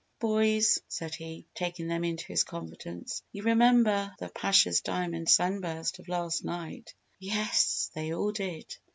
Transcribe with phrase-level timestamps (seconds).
[0.19, 6.07] "Boys," said he, taking them into his confidence, "you remember the Pasha's diamond sunburst of
[6.07, 8.75] last night?" Yes, they all did.